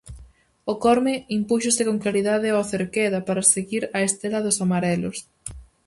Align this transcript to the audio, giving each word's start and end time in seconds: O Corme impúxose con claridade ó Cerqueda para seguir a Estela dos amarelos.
O 0.71 0.73
Corme 0.83 1.15
impúxose 1.37 1.81
con 1.87 1.97
claridade 2.03 2.55
ó 2.59 2.61
Cerqueda 2.71 3.19
para 3.27 3.49
seguir 3.53 3.83
a 3.97 3.99
Estela 4.07 4.39
dos 4.45 4.57
amarelos. 4.65 5.17